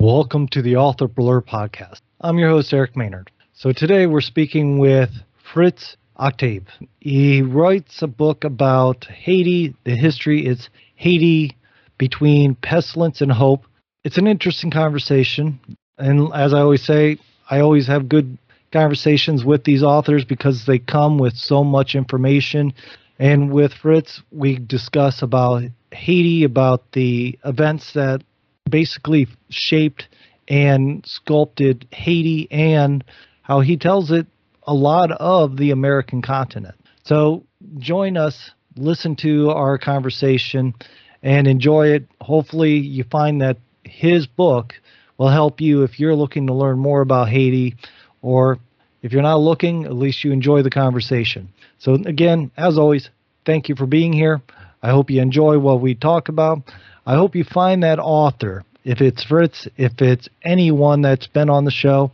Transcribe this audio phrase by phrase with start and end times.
[0.00, 2.00] Welcome to the Author Blurb podcast.
[2.22, 3.30] I'm your host, Eric Maynard.
[3.52, 5.10] So today we're speaking with
[5.52, 6.66] Fritz Octave.
[7.00, 9.76] He writes a book about Haiti.
[9.84, 11.54] The history is Haiti
[11.98, 13.66] between pestilence and hope.
[14.02, 15.60] It's an interesting conversation.
[15.98, 17.18] And as I always say,
[17.50, 18.38] I always have good
[18.72, 22.72] conversations with these authors because they come with so much information.
[23.18, 28.22] And with Fritz, we discuss about Haiti, about the events that
[28.70, 30.08] basically shaped
[30.48, 33.04] and sculpted Haiti and
[33.42, 34.26] how he tells it
[34.64, 36.74] a lot of the American continent.
[37.04, 37.44] So
[37.78, 40.74] join us, listen to our conversation,
[41.22, 42.06] and enjoy it.
[42.20, 44.74] Hopefully, you find that his book
[45.18, 47.76] will help you if you're looking to learn more about Haiti,
[48.22, 48.58] or
[49.02, 51.48] if you're not looking, at least you enjoy the conversation.
[51.78, 53.10] So, again, as always,
[53.44, 54.40] thank you for being here.
[54.82, 56.62] I hope you enjoy what we talk about.
[57.06, 61.64] I hope you find that author, if it's Fritz, if it's anyone that's been on
[61.64, 62.12] the show,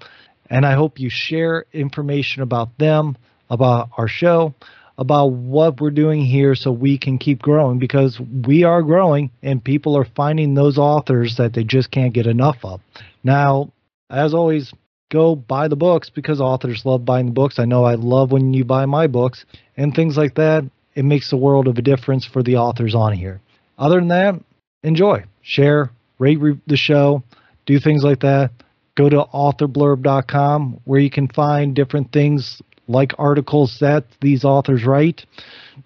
[0.48, 3.16] and I hope you share information about them,
[3.51, 4.54] about our show,
[4.98, 9.62] about what we're doing here so we can keep growing because we are growing and
[9.62, 12.80] people are finding those authors that they just can't get enough of.
[13.23, 13.73] Now,
[14.09, 14.73] as always,
[15.10, 17.59] go buy the books because authors love buying the books.
[17.59, 19.45] I know I love when you buy my books
[19.76, 20.65] and things like that.
[20.95, 23.40] It makes a world of a difference for the authors on here.
[23.78, 24.40] Other than that,
[24.87, 27.23] enjoy, share, rate the show,
[27.66, 28.51] do things like that
[28.96, 35.24] go to authorblurb.com where you can find different things like articles that these authors write,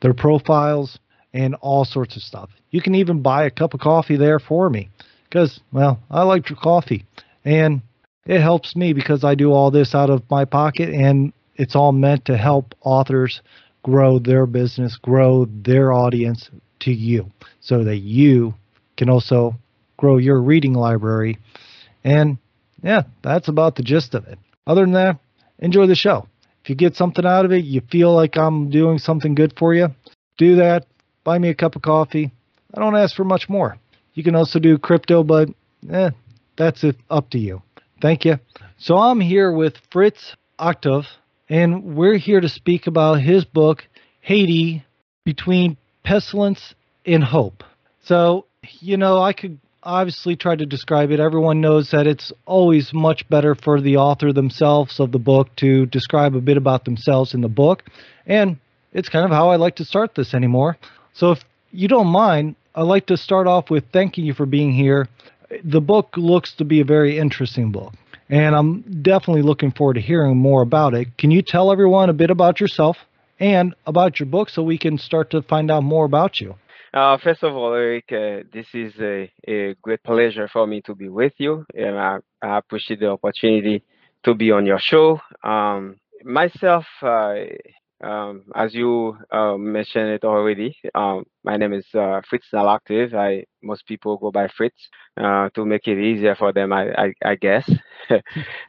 [0.01, 0.99] their profiles,
[1.35, 2.51] and all sorts of stuff.
[2.71, 4.89] You can even buy a cup of coffee there for me
[5.25, 7.05] because, well, I like your coffee.
[7.45, 7.83] And
[8.27, 11.93] it helps me because I do all this out of my pocket and it's all
[11.93, 13.43] meant to help authors
[13.83, 17.27] grow their business, grow their audience to you
[17.61, 18.55] so that you
[19.01, 19.55] can also
[19.97, 21.39] grow your reading library
[22.05, 22.37] and
[22.83, 24.39] yeah, that's about the gist of it.
[24.67, 25.19] Other than that,
[25.59, 26.29] enjoy the show.
[26.63, 29.73] If you get something out of it, you feel like I'm doing something good for
[29.73, 29.89] you,
[30.37, 30.87] do that.
[31.25, 32.31] Buy me a cup of coffee.
[32.75, 33.79] I don't ask for much more.
[34.13, 35.49] You can also do crypto, but
[35.91, 36.11] eh,
[36.59, 37.63] that's it, up to you.
[38.03, 38.39] Thank you.
[38.77, 41.07] So I'm here with Fritz Octave,
[41.49, 43.87] and we're here to speak about his book,
[44.21, 44.85] Haiti
[45.25, 46.75] Between Pestilence
[47.07, 47.65] and Hope.
[48.05, 48.47] So,
[48.81, 51.21] you know, I could obviously try to describe it.
[51.21, 55.87] Everyone knows that it's always much better for the author themselves of the book to
[55.87, 57.85] describe a bit about themselves in the book.
[58.27, 58.59] And
[58.93, 60.77] it's kind of how I like to start this anymore.
[61.15, 64.73] So if you don't mind, I'd like to start off with thanking you for being
[64.73, 65.09] here.
[65.65, 67.93] The book looks to be a very interesting book,
[68.29, 71.09] and I'm definitely looking forward to hearing more about it.
[71.19, 72.97] Can you tell everyone a bit about yourself
[73.41, 76.55] and about your book so we can start to find out more about you?
[76.93, 80.95] Uh, first of all, Eric, uh, this is a, a, great pleasure for me to
[80.95, 83.85] be with you, and I, I appreciate the opportunity
[84.25, 85.21] to be on your show.
[85.45, 87.35] Um, myself, uh,
[88.03, 93.15] um, as you uh, mentioned it already, um, my name is uh, Fritznel Octave.
[93.15, 97.15] I most people go by Fritz uh, to make it easier for them, I, I,
[97.25, 97.71] I guess.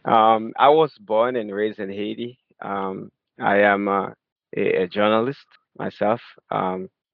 [0.05, 2.38] Um, I was born and raised in Haiti.
[2.61, 4.13] Um, I am a,
[4.55, 5.47] a, journalist
[5.79, 6.21] myself.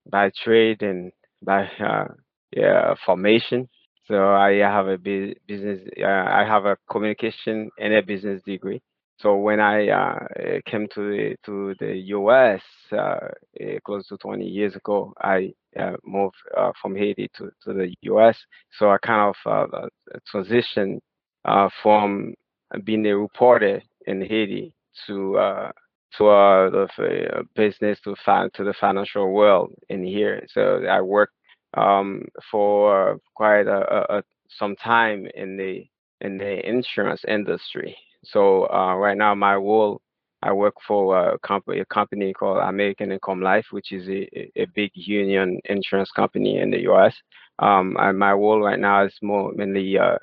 [0.10, 2.08] By trade and by uh,
[2.56, 3.68] yeah, formation.
[4.08, 5.82] So I have a business.
[6.02, 8.82] Uh, I have a communication and a business degree.
[9.20, 10.20] So when I uh,
[10.66, 12.62] came to the to the U.S.
[12.92, 13.30] Uh,
[13.60, 17.94] eh, close to 20 years ago, I uh, moved uh, from Haiti to, to the
[18.02, 18.38] U.S.
[18.78, 19.88] So I kind of uh,
[20.34, 21.00] transitioned
[21.82, 22.34] from
[22.84, 24.74] being a reporter in Haiti
[25.08, 25.72] to
[26.18, 30.46] to the uh, business to fin- to the financial world in here.
[30.50, 31.34] So I worked
[31.76, 35.86] um, for quite a, a, some time in the
[36.22, 37.96] in the insurance industry.
[38.24, 40.02] So uh, right now, my role,
[40.42, 44.66] I work for a company, a company called American Income Life, which is a, a
[44.74, 47.16] big union insurance company in the U.S.
[47.60, 50.18] Um, and my role right now is more mainly uh,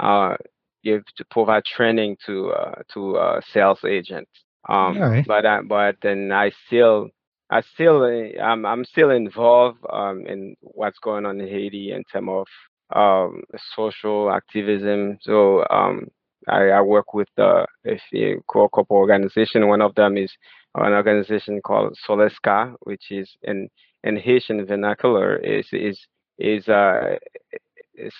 [0.00, 0.36] uh,
[0.84, 4.30] give to provide training to uh, to uh, sales agents
[4.68, 5.24] um, right.
[5.26, 7.10] but I, but then I still
[7.50, 12.28] I still I'm I'm still involved um, in what's going on in Haiti in terms
[12.30, 12.46] of
[12.94, 13.42] um,
[13.74, 15.18] social activism.
[15.22, 16.08] So um,
[16.48, 19.68] I, I, work with uh, a core couple organization.
[19.68, 20.32] One of them is
[20.74, 23.68] an organization called Soleska, which is in
[24.04, 25.98] in Haitian vernacular is is
[26.38, 27.16] is uh,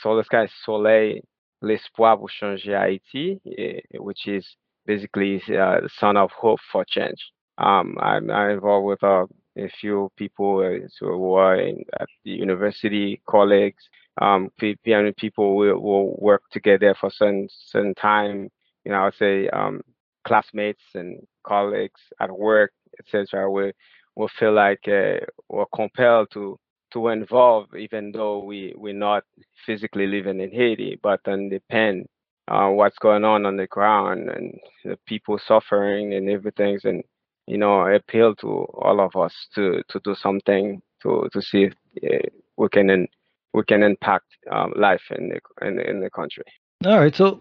[0.03, 1.21] Soleska is Soleil
[1.63, 4.57] l'espoir pour changer Haïti, eh, which is
[4.87, 7.31] basically uh, son of hope for change.
[7.59, 9.27] Um, I'm, I'm, involved with uh,
[9.59, 13.83] a few people uh, who are in, at the university, colleagues,
[14.21, 18.49] um, people will, will work together for certain certain time.
[18.85, 19.83] You know, I would say um,
[20.25, 23.51] classmates and colleagues at work, etc.
[23.51, 23.73] Will
[24.17, 26.59] will feel like uh, we're compelled to
[26.93, 29.25] to involve, even though we we're not
[29.67, 32.07] physically living in Haiti, but then depend
[32.51, 37.03] on what's going on on the ground and the people suffering and everything, and
[37.47, 41.65] you know, I appeal to all of us to to do something to to see
[41.65, 41.73] if
[42.05, 43.09] uh, we can in,
[43.55, 46.45] we can impact um, life in the in, in the country.
[46.85, 47.41] All right, so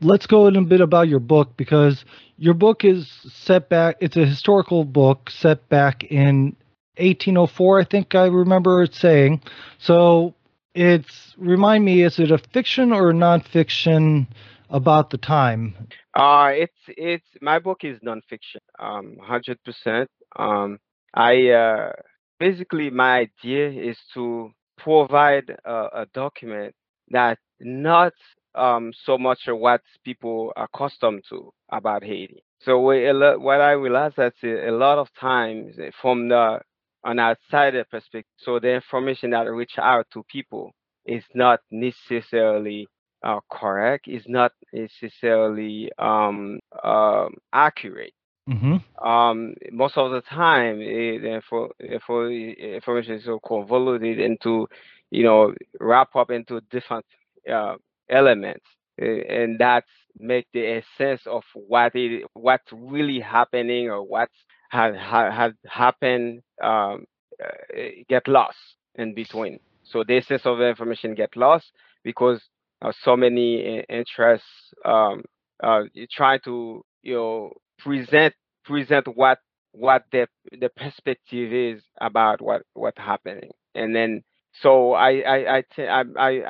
[0.00, 2.04] let's go a little bit about your book because
[2.36, 3.96] your book is set back.
[4.00, 6.56] It's a historical book set back in
[6.98, 9.42] 1804, I think I remember it saying.
[9.78, 10.34] So
[10.74, 14.26] it's remind me, is it a fiction or nonfiction
[14.70, 15.74] about the time?
[16.14, 20.08] Uh it's it's my book is nonfiction, um, hundred percent.
[20.36, 20.78] Um,
[21.14, 21.92] I uh,
[22.38, 25.72] basically my idea is to provide a,
[26.02, 26.74] a document
[27.10, 28.12] that not
[28.54, 32.42] um, so much what people are accustomed to about Haiti.
[32.62, 36.60] So we, what I realized that a lot of times from the
[37.04, 38.32] an outsider perspective.
[38.38, 40.72] So the information that reach out to people
[41.06, 42.86] is not necessarily
[43.22, 48.14] uh, correct, is not necessarily um, um, accurate.
[48.48, 49.06] Mm-hmm.
[49.06, 51.70] Um, most of the time, it, eh, for,
[52.06, 54.68] for information is so convoluted into,
[55.10, 57.04] you know, wrap up into different
[57.52, 57.76] uh,
[58.08, 58.64] elements,
[59.00, 64.34] eh, and that's make the essence of what it what's really happening or what's
[64.70, 64.94] had
[65.32, 67.06] had happened um,
[67.42, 68.58] uh, get lost
[68.96, 69.58] in between.
[69.84, 71.72] So the essence of the information get lost
[72.04, 72.42] because
[72.82, 74.48] uh, so many interests
[74.84, 75.22] um,
[75.62, 75.82] uh,
[76.12, 78.34] try to you know present
[78.64, 79.38] present what
[79.72, 80.28] what the
[80.60, 84.22] the perspective is about what what's happening, and then
[84.62, 86.02] so I I I, t- I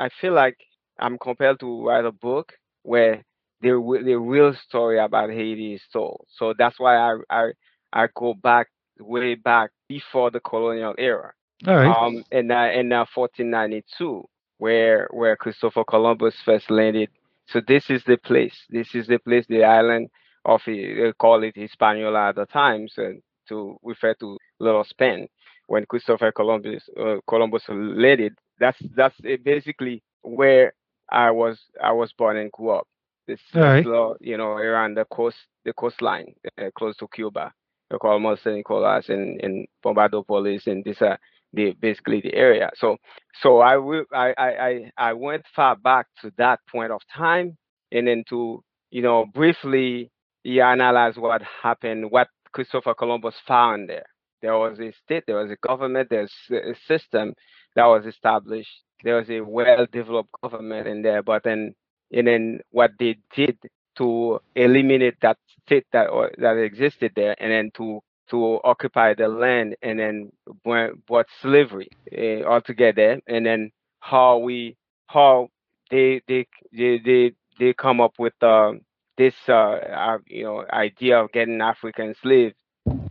[0.07, 0.57] I feel like
[0.99, 2.53] I'm compelled to write a book
[2.83, 3.25] where
[3.61, 3.71] the
[4.05, 6.27] the real story about Haiti is told.
[6.39, 7.51] So that's why I I
[7.93, 11.33] I go back way back before the colonial era.
[11.67, 11.97] All right.
[11.97, 14.25] Um, in uh, in uh, 1492,
[14.59, 17.11] where where Christopher Columbus first landed.
[17.49, 18.55] So this is the place.
[18.71, 20.09] This is the place, the island
[20.45, 23.15] of they call it Hispaniola at the times, so
[23.49, 25.29] to refer to Little Spain.
[25.67, 30.73] When Christopher Columbus uh, Columbus landed, that's that's basically where
[31.11, 32.87] I was I was born and grew up.
[33.27, 33.85] This, right.
[34.21, 37.53] you know, around the coast the coastline, uh, close to Cuba.
[37.93, 38.57] Oklahoma, St.
[38.57, 41.17] Nicholas, and, and Bombardopolis, and these are uh,
[41.53, 42.71] the basically the area.
[42.77, 42.97] So
[43.43, 47.57] so I will I, I I went far back to that point of time,
[47.91, 50.11] and then to you know briefly
[50.45, 54.07] analyze what happened, what Christopher Columbus found there.
[54.43, 57.35] There was a state, there was a government, there's a system
[57.77, 58.71] that was established.
[59.05, 61.75] There was a well-developed government in there, but then
[62.13, 63.59] and then what they did
[63.99, 69.29] to eliminate that state that or, that existed there, and then to to occupy the
[69.29, 70.33] land, and then
[70.65, 73.71] brought slavery uh, altogether, and then
[74.01, 74.77] how we
[75.07, 75.49] how
[75.91, 78.73] they they they they, they come up with uh,
[79.19, 82.55] this uh, uh, you know idea of getting African slaves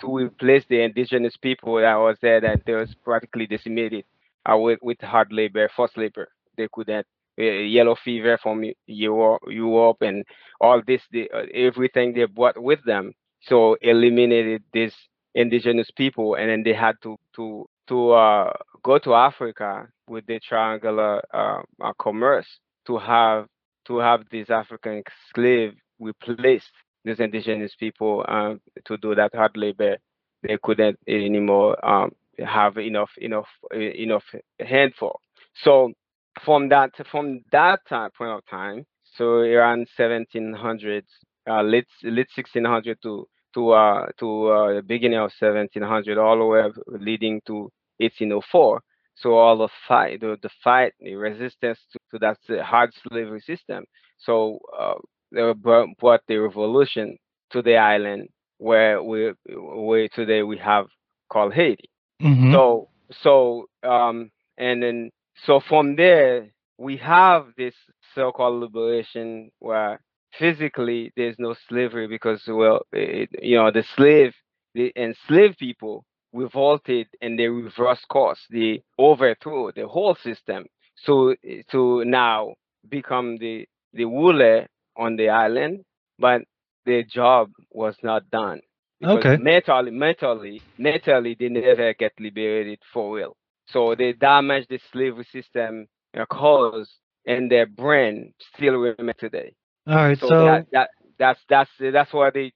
[0.01, 4.03] to replace the indigenous people that was there that they was practically decimated
[4.49, 6.29] uh, with, with hard labor, forced labor.
[6.57, 7.05] They couldn't
[7.43, 10.25] yellow fever from Europe, Europe and
[10.59, 13.13] all this, the, uh, everything they brought with them.
[13.41, 14.93] So eliminated these
[15.35, 18.53] indigenous people, and then they had to to to uh,
[18.83, 22.47] go to Africa with the triangular uh, uh, commerce
[22.87, 23.47] to have
[23.87, 25.03] to have these African
[25.33, 26.71] slave replaced
[27.05, 29.97] these indigenous people um, to do that hard labor.
[30.43, 32.11] They couldn't anymore um,
[32.45, 34.23] have enough enough enough
[34.59, 35.19] handful.
[35.63, 35.93] So
[36.43, 41.05] from that from that time, point of time, so around 1700,
[41.49, 46.45] uh, late late 1600 to to uh, to uh, the beginning of 1700, all the
[46.45, 48.81] way leading to 1804.
[49.15, 53.83] So all the fight, the, the fight, the resistance to, to that hard slavery system.
[54.19, 54.93] So uh,
[55.31, 57.17] they brought the revolution
[57.51, 58.29] to the island
[58.59, 60.87] where we where today we have
[61.29, 61.89] called Haiti.
[62.21, 62.53] Mm-hmm.
[62.53, 62.89] So
[63.23, 65.09] so um and then
[65.45, 67.75] so from there, we have this
[68.15, 70.01] so-called liberation where
[70.37, 74.33] physically there's no slavery because, well, it, you know, the slave,
[74.73, 78.39] the enslaved people revolted and they reversed course.
[78.49, 80.65] They overthrew the whole system.
[80.95, 81.35] So
[81.71, 82.55] to now
[82.89, 84.67] become the the ruler
[84.97, 85.83] on the island,
[86.19, 86.41] but
[86.85, 88.61] their job was not done.
[88.99, 89.37] Because okay.
[89.37, 93.35] Mentally, mentally, mentally, they never get liberated for real.
[93.71, 96.89] So they damaged the slavery system uh, cause
[97.25, 99.53] and their brain still remain today.
[99.87, 102.51] All right, So so that that that's that's that's why the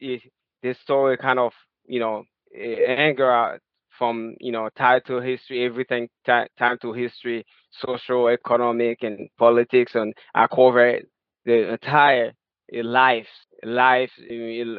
[0.61, 1.51] the story kind of
[1.85, 2.23] you know
[2.55, 3.59] anger
[3.97, 7.45] from you know tied to history, everything ti- tied to history,
[7.85, 10.99] social, economic, and politics, and I cover
[11.45, 12.33] the entire
[12.71, 13.27] life
[13.63, 14.11] life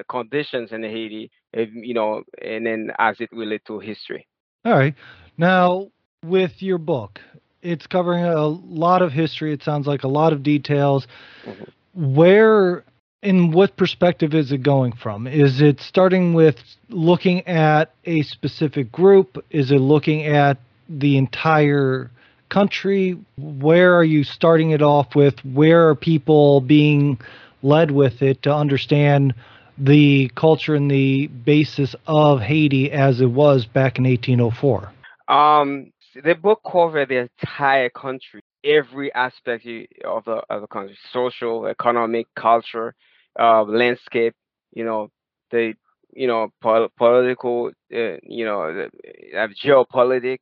[0.08, 4.26] conditions in Haiti, you know, and then as it relates to history.
[4.64, 4.94] all right.
[5.36, 5.88] Now,
[6.24, 7.20] with your book,
[7.62, 9.52] it's covering a lot of history.
[9.52, 11.06] It sounds like a lot of details.
[11.46, 11.68] Mhm.
[11.94, 12.84] Where,
[13.22, 15.26] in what perspective is it going from?
[15.26, 16.56] Is it starting with
[16.90, 19.42] looking at a specific group?
[19.50, 22.10] Is it looking at the entire
[22.50, 23.16] country?
[23.38, 25.34] Where are you starting it off with?
[25.44, 27.18] Where are people being
[27.62, 29.34] led with it to understand
[29.78, 34.92] the culture and the basis of Haiti as it was back in 1804?
[35.26, 35.90] Um,
[36.22, 39.66] the book covered the entire country, every aspect
[40.04, 42.94] of the of the country, social, economic, culture,
[43.38, 44.34] uh, landscape.
[44.72, 45.10] You know,
[45.50, 45.74] the
[46.12, 50.38] you know pol- political, uh, you know, the, uh, geopolitics.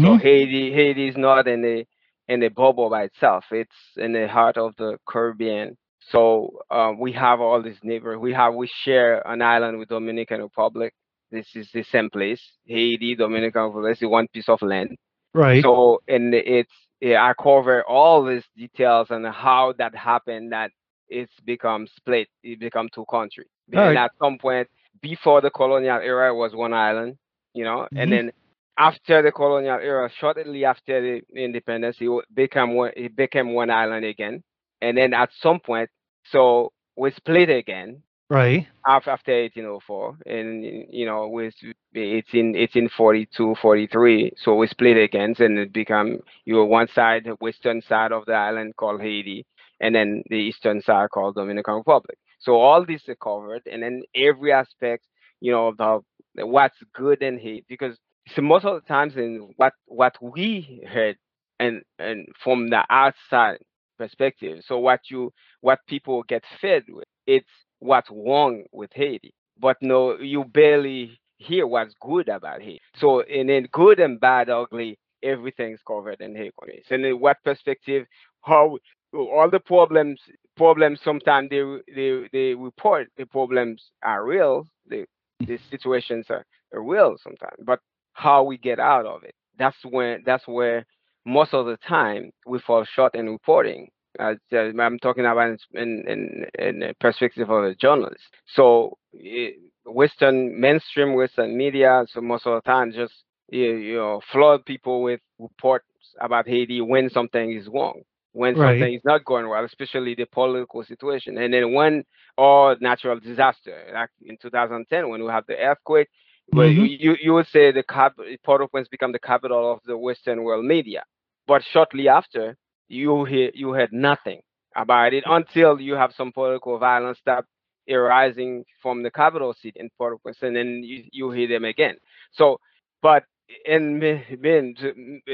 [0.00, 0.20] So Mhm.
[0.20, 1.86] Haiti, Haiti is not in the
[2.28, 3.44] in the bubble by itself.
[3.50, 5.76] It's in the heart of the Caribbean.
[6.10, 8.18] So um, we have all these neighbors.
[8.18, 10.92] We have we share an island with Dominican Republic.
[11.30, 12.40] This is the same place.
[12.66, 14.96] Haiti, Dominican Republic, is one piece of land.
[15.36, 15.62] Right.
[15.62, 20.52] So and it's yeah, I cover all these details and how that happened.
[20.52, 20.70] That
[21.08, 22.28] it's become split.
[22.42, 23.48] It become two countries.
[23.76, 23.98] All And right.
[23.98, 24.68] at some point
[25.02, 27.18] before the colonial era, it was one island.
[27.54, 28.00] You know, Mhm.
[28.02, 28.32] and then
[28.78, 32.92] after the colonial era, shortly after the independence, it became one.
[32.96, 34.42] It became one island again.
[34.82, 35.90] And then at some point,
[36.30, 38.66] so we split again Right.
[38.86, 41.54] after after 1804 and you know with
[41.94, 47.82] 18 1842 43 so we split again and it become you were one side western
[47.82, 49.44] side of the island called haiti
[49.80, 54.02] and then the eastern side called dominican republic so all this is covered and then
[54.14, 55.04] every aspect
[55.40, 57.96] you know of the what's good in haiti because
[58.34, 61.16] so most of the times in what what we heard
[61.58, 63.58] and and from the outside
[63.98, 69.32] perspective so what you what people get fed with it's what's wrong with Haiti.
[69.58, 72.80] But no, you barely hear what's good about Haiti.
[72.96, 76.82] So, and then good and bad, ugly, everything's covered in Haiti.
[76.90, 78.06] And in what perspective,
[78.42, 78.78] how
[79.12, 80.20] all the problems,
[80.56, 81.62] problems sometimes they
[81.94, 84.66] they they report the problems are real.
[84.88, 85.06] The
[85.40, 85.70] the mm.
[85.70, 87.80] situations are, are real sometimes, but
[88.12, 89.34] how we get out of it.
[89.58, 90.84] That's when that's where
[91.24, 93.88] most of the time we fall short in reporting
[94.18, 98.22] uh, I'm talking about in, in, in the perspective of a journalist.
[98.54, 99.50] So eh,
[99.84, 103.12] Western mainstream Western media, so most of the time, just
[103.50, 105.86] you, you know, flood people with reports
[106.20, 108.58] about Haiti when something is wrong, when Right.
[108.58, 112.04] something is not going well, especially the political situation, and then when
[112.36, 116.08] or natural disaster, like in 2010 when we have the earthquake.
[116.54, 116.88] Well, Mhm.
[116.88, 121.02] you you would say the cap Port-au-Prince become the capital of the Western world media,
[121.46, 122.56] but shortly after
[122.88, 124.40] you hear you heard nothing
[124.74, 127.44] about it until you have some political violence that
[127.88, 131.96] arising from the capital city in Port-au-Prince, and then you, you hear them again.
[132.32, 132.60] So,
[133.02, 133.24] but
[133.66, 134.74] and then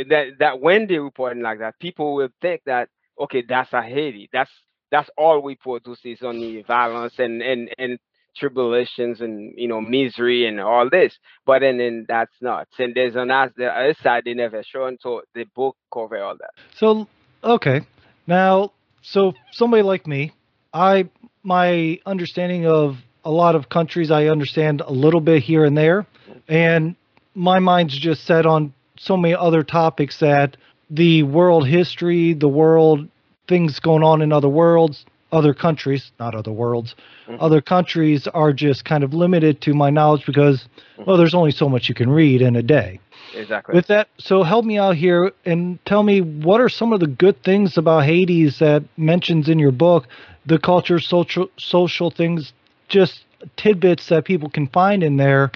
[0.09, 4.28] that that when they reporting like that, people will think that okay, that's a Haiti.
[4.32, 4.50] That's
[4.90, 7.99] that's all we produce is only violence and and and
[8.37, 11.16] tribulations and you know misery and all this.
[11.47, 12.68] But then, then that's not.
[12.78, 14.99] And there's an as the other side they never shown.
[15.00, 16.50] So the book cover all that.
[16.76, 17.09] So,
[17.42, 17.80] okay.
[18.26, 18.72] Now,
[19.02, 20.32] so somebody like me,
[20.72, 21.08] I
[21.42, 26.06] my understanding of a lot of countries, I understand a little bit here and there,
[26.49, 26.94] and
[27.34, 30.56] my mind's just set on so many other topics that
[30.90, 33.08] the world history, the world
[33.49, 36.94] things going on in other worlds, other countries, not other worlds,
[37.28, 37.38] Mhm.
[37.40, 40.68] other countries are just kind of limited to my knowledge because
[41.04, 43.00] well, there's only so much you can read in a day.
[43.35, 43.75] Exactly.
[43.75, 47.07] With that, so help me out here and tell me what are some of the
[47.07, 50.07] good things about Haiti that mentions in your book,
[50.47, 52.53] the culture, social, social things,
[52.89, 53.25] just
[53.57, 55.51] tidbits that people can find in there.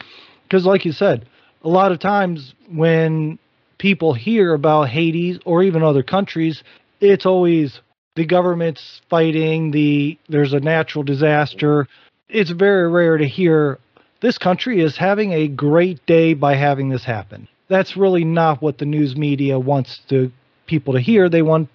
[0.44, 1.26] Because, like you said,
[1.64, 3.38] a lot of times when
[3.78, 6.62] people hear about Haiti or even other countries,
[7.00, 7.80] it's always
[8.14, 11.86] the government's fighting, the there's a natural disaster.
[12.28, 13.78] It's very rare to hear
[14.20, 17.48] this country is having a great day by having this happen.
[17.68, 20.30] That's really not what the news media wants to
[20.66, 21.28] people to hear.
[21.28, 21.68] They want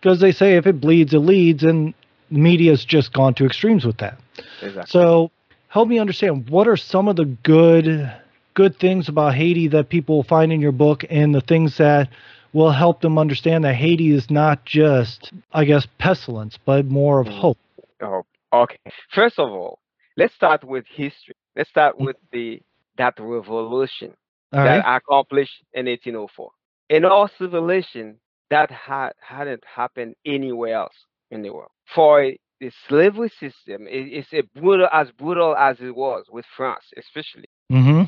[0.00, 1.94] because they say if it bleeds, it leads, and
[2.30, 4.18] the media's just gone to extremes with that.
[4.60, 4.90] exactly.
[4.90, 5.30] So
[5.68, 8.12] help me understand what are some of the good
[8.54, 12.10] good things about Haiti that people will find in your book and the things that
[12.52, 17.26] will help them understand that Haiti is not just, I guess, pestilence, but more of
[17.26, 17.56] hope.
[18.02, 18.76] Oh, okay.
[19.14, 19.78] First of all,
[20.18, 21.34] let's start with history.
[21.56, 22.60] Let's start with the
[22.98, 24.12] that revolution
[24.52, 24.96] That right.
[24.96, 26.50] accomplished in 1804.
[26.90, 28.18] In all civilization,
[28.50, 30.94] that had hadn't happened anywhere else
[31.30, 31.70] in the world.
[31.94, 36.84] For the slavery system, it, it's a brutal as brutal as it was with France,
[36.96, 38.02] especially Mm-hmm.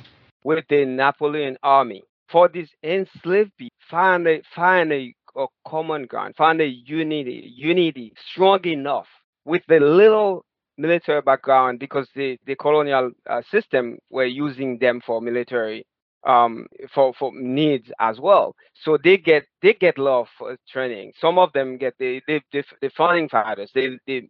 [0.45, 2.03] with the Napoleon army.
[2.29, 8.13] For these enslaved people, find a find a, a common ground, find a unity, unity
[8.31, 9.07] strong enough
[9.45, 10.45] with the little
[10.77, 15.85] military background because the, the colonial uh, system were using them for military
[16.27, 18.55] um for for needs as well.
[18.85, 21.13] So they get they get love for training.
[21.21, 23.71] Some of them get the the the, the founding fathers.
[23.75, 24.29] The the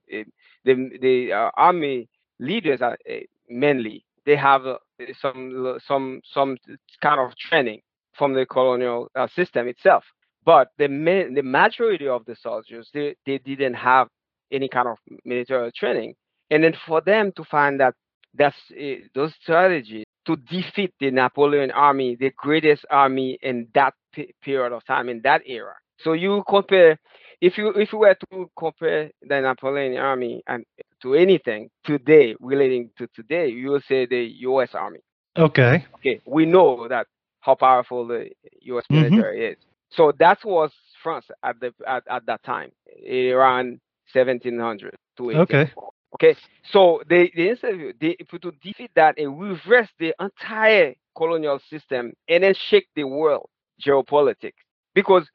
[0.64, 2.08] the, the uh, army
[2.40, 3.14] leaders are uh,
[3.48, 4.04] mainly.
[4.26, 4.78] They have uh,
[5.20, 6.56] some some some
[7.02, 7.80] kind of training
[8.16, 10.04] from the colonial uh, system itself.
[10.44, 14.08] But the ma- the majority of the soldiers they, they didn't have
[14.52, 16.14] any kind of military training.
[16.50, 17.94] And then for them to find that
[18.34, 24.32] that's uh, those strategies to defeat the Napoleon army, the greatest army in that pe-
[24.42, 25.74] period of time, in that era.
[25.98, 26.98] So you compare,
[27.40, 30.64] if you if you were to compare the Napoleon army and
[31.02, 34.70] to anything today relating to today, you will say the U.S.
[34.74, 35.00] Army.
[35.36, 35.84] Okay.
[35.96, 37.06] Okay, we know that
[37.40, 38.30] how powerful the
[38.62, 38.84] U.S.
[38.90, 39.10] Mhm.
[39.10, 39.56] military is.
[39.90, 40.70] So that was
[41.02, 42.70] France at the at, at that time,
[43.08, 43.80] around
[44.12, 45.40] 1700 to 18.
[45.42, 45.70] Okay.
[46.14, 46.36] Okay,
[46.70, 47.54] so they they
[48.00, 53.48] they to defeat that and reverse the entire colonial system and then shake the world
[53.84, 54.52] geopolitics.
[54.94, 55.28] Because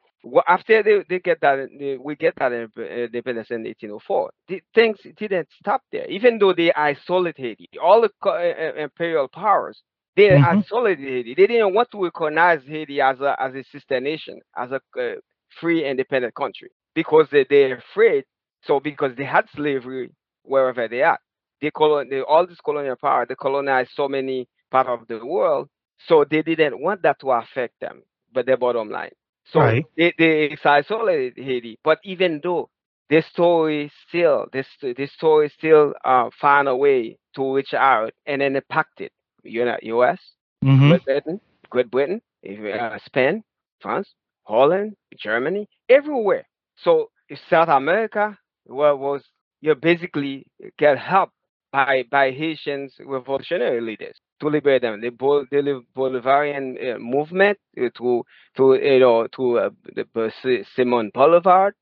[0.48, 4.62] after they, they get that they- we get that in- uh, independence in 1804 the
[4.74, 6.05] things didn't stop there.
[6.09, 9.81] Even though they isolated all the co- uh, uh, imperial powers
[10.15, 10.43] they Mhm.
[10.43, 14.71] isolated Haiti they didn't want to recognize Haiti as a as a sister nation as
[14.71, 15.15] a uh,
[15.59, 16.69] free independent country.
[16.95, 18.24] Because they, they're afraid
[18.63, 20.09] so because they had slavery
[20.50, 21.20] wherever they are.
[21.62, 25.70] They colon they, all this colonial power, they colonized so many parts of the world,
[26.07, 28.03] so they didn't want that to affect them.
[28.33, 29.12] But their bottom line.
[29.51, 29.85] So Right.
[29.98, 31.79] they, they isolated Haiti.
[31.83, 32.70] But even though
[33.09, 38.42] this story still this this story still uh, find a way to reach out and
[38.42, 39.12] then impact it.
[39.44, 40.20] You know, US,
[40.64, 40.90] Mm-hmm.
[40.90, 42.22] Great Britain, Great Britain,
[42.79, 43.44] uh, Spain,
[43.81, 44.09] France,
[44.44, 46.46] Holland, Germany, everywhere.
[46.83, 47.09] So
[47.50, 49.24] South America well, was
[49.61, 50.45] you basically
[50.77, 51.31] get help
[51.72, 55.01] by by Haitians revolutionary leaders to liberate them.
[55.01, 58.24] The, Bol- the Bolivarian uh, movement uh, to
[58.57, 61.74] to you know to uh, the Simon Bolivar,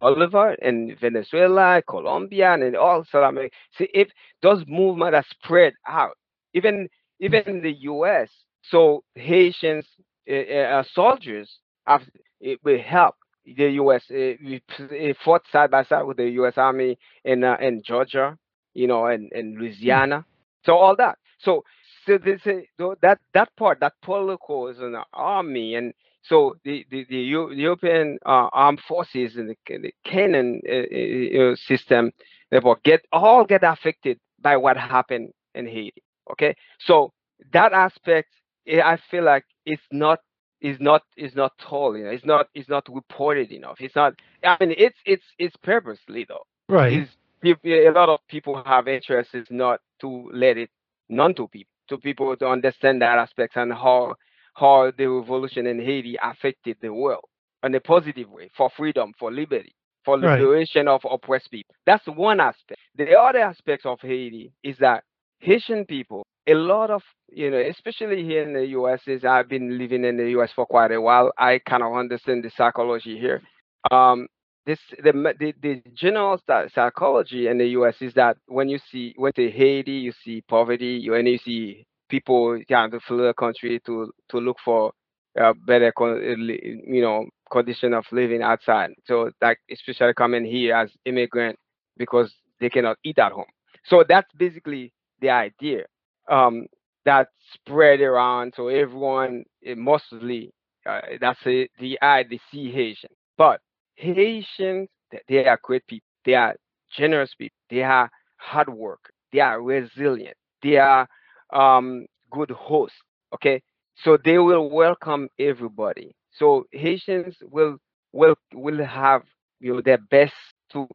[0.00, 3.54] Bolivar in Venezuela, Colombia, and all South America.
[3.78, 4.08] See if
[4.42, 6.16] those movements are spread out,
[6.54, 6.88] even
[7.20, 8.30] even in the U.S.
[8.62, 9.86] So Haitians
[10.30, 12.02] uh, uh, soldiers have
[12.40, 13.14] it will help
[13.56, 14.02] the U.S.
[14.10, 16.54] Uh, we uh, fought side by side with the U.S.
[16.56, 18.36] Army in uh, in Georgia,
[18.74, 20.24] you know, and, and Louisiana.
[20.64, 21.18] So all that.
[21.38, 21.64] So
[22.06, 27.16] so this that that part that political is an army, and so the the, the
[27.16, 32.12] Eu- European uh, armed forces and the, the Canaan uh, uh, system,
[32.50, 36.02] therefore get all get affected by what happened in Haiti.
[36.32, 37.12] Okay, so
[37.52, 38.28] that aspect,
[38.66, 40.20] eh, I feel like it's not
[40.60, 41.98] is not is not told.
[41.98, 43.76] You know, it's not it's not reported enough.
[43.80, 44.14] It's not.
[44.44, 46.46] I mean, it's it's it's purposely though.
[46.68, 46.92] Right.
[46.92, 47.08] Is
[47.40, 50.70] people a lot of people have interest is not to let it
[51.08, 54.14] known to people to people to understand that aspect and how
[54.54, 57.24] how the revolution in Haiti affected the world
[57.62, 60.40] in a positive way for freedom, for liberty, for Right.
[60.40, 61.74] liberation of oppressed people.
[61.84, 62.80] That's one aspect.
[62.96, 65.04] The other aspect of Haiti is that
[65.40, 69.78] Haitian people, a lot of you know, especially here in the US, is I've been
[69.78, 71.32] living in the US for quite a while.
[71.38, 73.42] I kind of understand the psychology here.
[73.90, 74.28] Um,
[74.66, 76.38] this the the, the general
[76.74, 77.96] psychology in the U.S.
[78.00, 81.86] is that when you see when to Haiti, you see poverty, you and you see
[82.08, 84.92] people trying to flee the country to to look for
[85.36, 88.90] a better you know condition of living outside.
[89.06, 91.56] So like especially coming here as immigrant
[91.96, 93.44] because they cannot eat at home.
[93.84, 95.84] So that's basically the idea
[96.28, 96.66] um,
[97.04, 98.54] that spread around.
[98.56, 100.52] So everyone eh, mostly
[100.86, 103.10] uh, that's the the I the C Haitian.
[103.36, 103.60] but
[103.96, 104.88] Haitians,
[105.28, 106.06] they are great people.
[106.24, 106.54] They are
[106.96, 107.56] generous people.
[107.70, 109.10] They are hard work.
[109.32, 110.36] They are resilient.
[110.62, 111.08] They are
[111.52, 112.96] um, good hosts.
[113.34, 113.62] Okay,
[114.04, 116.14] so they will welcome everybody.
[116.38, 117.78] So Haitians will
[118.12, 119.22] will will have
[119.60, 120.34] you know their best
[120.72, 120.88] to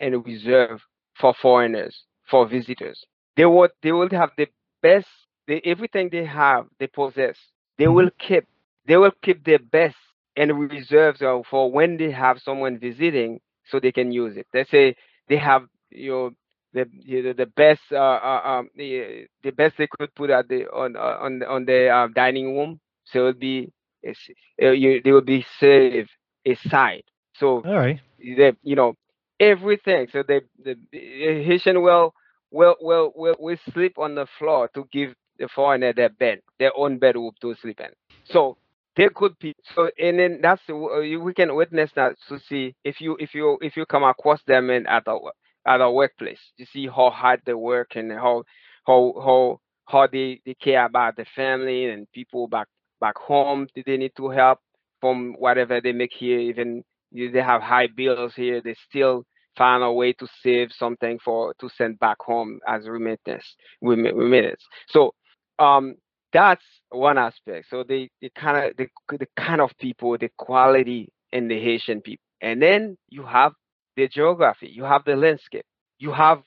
[0.00, 0.80] and reserve
[1.20, 1.96] for foreigners,
[2.30, 3.02] for visitors.
[3.36, 4.46] They will they will have the
[4.84, 5.08] best.
[5.48, 7.38] They, everything they have, they possess.
[7.78, 7.98] They Mhm.
[7.98, 8.44] will keep.
[8.86, 9.96] They will keep their best
[10.36, 11.20] and reserves
[11.50, 14.46] for when they have someone visiting so they can use it.
[14.54, 14.96] Let's say
[15.28, 16.30] they have you know
[16.74, 20.48] the you know, the best uh, uh, um, the, the best they could put at
[20.48, 23.72] the on uh, on the, on the uh, dining room, so it would be
[24.06, 26.10] uh, you, they will be saved
[26.46, 27.04] aside.
[27.34, 28.00] So All right.
[28.18, 28.94] they you know
[29.40, 30.08] everything.
[30.12, 30.98] So they the the
[31.44, 32.14] Haitian will
[32.54, 36.72] will will will will sleep on the floor to give the foreigner their bed, their
[36.76, 37.90] own bedroom to sleep in.
[38.24, 38.56] So
[38.96, 43.00] they could be so and then that's uh, we can witness that to see if
[43.00, 45.18] you if you if you come across them in at a
[45.66, 48.44] at a workplace you see how hard they work and how
[48.86, 52.68] how how how they, they care about the family and people back
[53.00, 53.66] back home.
[53.74, 54.60] Do they need to help
[55.00, 56.38] from whatever they make here?
[56.38, 58.60] Even they have high bills here?
[58.62, 59.24] They still
[59.56, 63.44] find a way to save something for to send back home as remittance
[63.82, 65.12] remi- remittance so
[65.58, 65.94] um
[66.32, 67.66] that's one aspect.
[67.70, 72.00] So the they kind of the the kind of people, the quality in the Haitian
[72.00, 73.52] people, and then you have
[73.96, 75.64] the geography, you have the landscape,
[75.98, 76.42] you have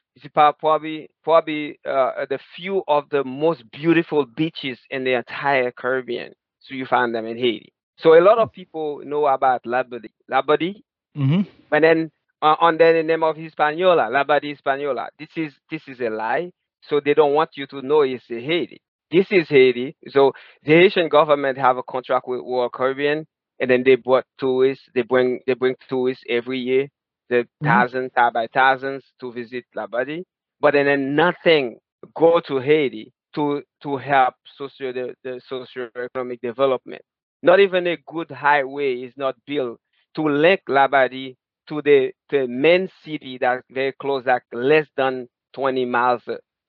[0.59, 6.33] probably probably uh, the few of the most beautiful beaches in the entire Caribbean.
[6.59, 7.71] So you find them in Haiti.
[7.97, 10.81] So a lot of people know about Labadie, Labadie,
[11.17, 11.41] Mm-hmm.
[11.69, 15.09] but then uh, under the name of Hispaniola, Labadie Hispaniola.
[15.19, 16.51] This is this is a lie.
[16.83, 18.81] So they don't want you to know it's Haiti.
[19.11, 19.95] This is Haiti.
[20.09, 23.25] So the Haitian government have a contract with Royal Caribbean,
[23.59, 24.85] and then they brought tourists.
[24.93, 26.87] They bring they bring tourists every year,
[27.29, 27.67] the Mhm.
[27.67, 30.23] thousands by thousands to visit Labadie.
[30.59, 31.79] But then, then nothing
[32.15, 37.01] go to Haiti to to help socio the, the socio-economic development.
[37.43, 39.79] Not even a good highway is not built
[40.15, 41.35] to link Labadie
[41.67, 46.21] to the, the main city that's very close, like less than 20 miles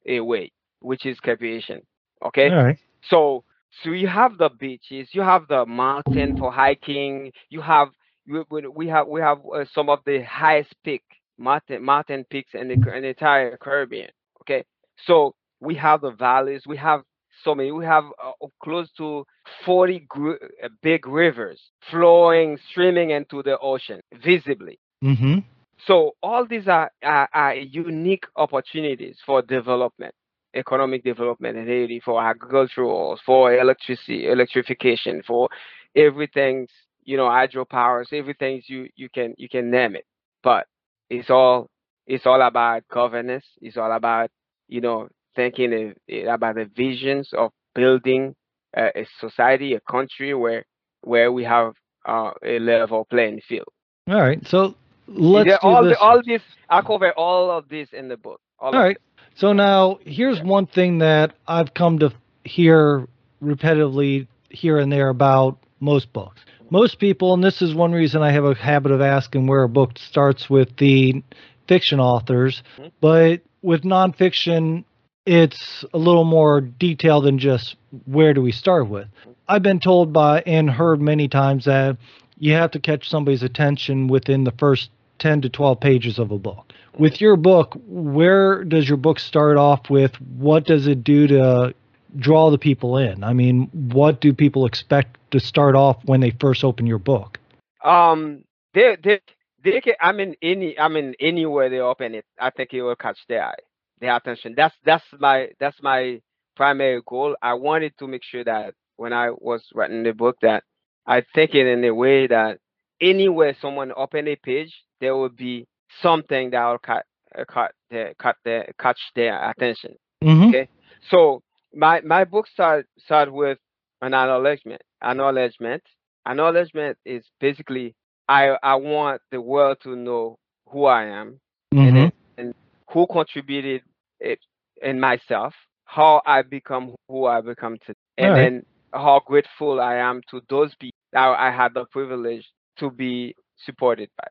[0.09, 1.83] away, which is Cape Haitian.
[2.25, 2.53] Okay?
[2.53, 2.79] Right.
[3.09, 3.45] So
[3.83, 7.89] so you have the beaches, you have the mountain for hiking, you have
[8.27, 11.03] we, we have we have uh, some of the highest peak
[11.39, 14.11] mountain mountain peaks in the, in the entire Caribbean.
[14.43, 14.65] Okay,
[15.07, 17.03] so we have the valleys, we have
[17.45, 19.25] so many, we have uh, uh, close to
[19.65, 20.33] 40 gr-
[20.63, 24.79] uh, big rivers flowing, streaming into the ocean visibly.
[25.03, 25.39] Mm-hmm.
[25.87, 30.15] So all these are, are, are unique opportunities for development,
[30.55, 35.49] economic development in Haiti, for agricultural, for electricity, electrification, for
[35.95, 36.67] everything,
[37.05, 40.05] you know, hydropowers, everything you, you can you can name it.
[40.43, 40.67] But
[41.11, 41.71] it's all
[42.07, 43.45] it's all about governance.
[43.63, 44.31] It's all about
[44.69, 48.35] you know thinking of- eh, about the visions of building
[48.77, 50.65] a, a society, a country where
[51.03, 51.75] where we have
[52.07, 53.69] uh, a level playing field.
[54.09, 54.45] All right.
[54.47, 54.75] So
[55.09, 55.97] let's Yeah, do all this.
[55.97, 58.41] the, all this I cover all of this in the book.
[58.59, 58.97] All, All of.
[59.35, 62.13] So now here's one thing that I've come to
[62.45, 63.07] hear
[63.43, 66.41] repetitively here and there about most books.
[66.71, 69.69] Most people, and this is one reason I have a habit of asking where a
[69.69, 71.23] book starts with the
[71.67, 72.91] fiction authors, Mhm.
[73.01, 74.85] but with nonfiction,
[75.25, 79.07] it's a little more detailed than just where do we start with.
[79.49, 81.97] I've been told by and heard many times that
[82.39, 86.39] you have to catch somebody's attention within the first 10 to 12 pages of a
[86.39, 86.73] book.
[86.99, 90.21] With your book, where does your book start off with?
[90.21, 91.75] What does it do to
[92.17, 93.23] draw the people in?
[93.23, 97.39] I mean, what do people expect to start off when they first open your book?
[97.85, 99.21] Um, they they
[99.63, 99.95] they can.
[100.01, 103.45] I mean, any I mean anywhere they open it, I think it will catch their
[103.45, 103.63] eye,
[104.01, 104.55] their attention.
[104.57, 106.21] That's that's my that's my
[106.57, 107.37] primary goal.
[107.41, 110.65] I wanted to make sure that when I was writing the book, that
[111.07, 112.59] I think it in a way that
[113.01, 115.67] anywhere someone open a page, there will be
[116.03, 117.05] something that will cut
[117.39, 119.95] uh, cut their cut their catch their attention.
[120.23, 120.49] Mm-hmm.
[120.49, 120.69] Okay.
[121.11, 121.43] So
[121.75, 123.59] my my book start start with
[124.03, 124.83] an acknowledgement.
[125.03, 125.83] Acknowledgement.
[126.27, 127.95] Acknowledgement is basically
[128.29, 130.37] I I want the world to know
[130.69, 131.41] who I am
[131.73, 131.97] and Mm-hmm.
[131.97, 132.55] then, and
[132.91, 133.83] who contributed
[134.21, 134.39] it
[134.83, 138.37] in myself, how I become who I become today, and right.
[138.37, 142.47] then how grateful I am to those people that I had the privilege
[142.79, 143.35] to be
[143.65, 144.29] supported by.